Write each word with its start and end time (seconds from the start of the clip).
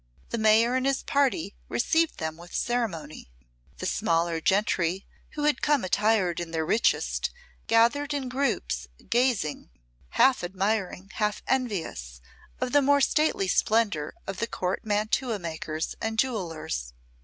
The 0.29 0.39
Mayor 0.39 0.73
and 0.73 0.87
his 0.87 1.03
party 1.03 1.53
received 1.69 2.17
them 2.17 2.35
with 2.35 2.55
ceremony, 2.55 3.29
the 3.77 3.85
smaller 3.85 4.41
gentry, 4.41 5.05
who 5.33 5.43
had 5.43 5.61
come 5.61 5.83
attired 5.83 6.39
in 6.39 6.49
their 6.49 6.65
richest, 6.65 7.29
gathered 7.67 8.11
in 8.11 8.27
groups 8.27 8.87
gazing, 9.11 9.69
half 10.17 10.43
admiring, 10.43 11.11
half 11.13 11.43
envious 11.47 12.19
of 12.59 12.71
the 12.71 12.81
more 12.81 12.99
stately 12.99 13.47
splendour 13.47 14.15
of 14.25 14.37
the 14.37 14.47
Court 14.47 14.83
mantua 14.83 15.37
makers 15.37 15.93
and 16.01 16.17
jewellers. 16.17 16.95